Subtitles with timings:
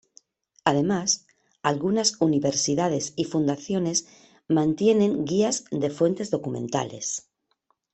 [0.65, 1.27] Además
[1.61, 4.07] algunas universidades y fundaciones
[4.47, 7.29] mantienen guías de fuentes documentales.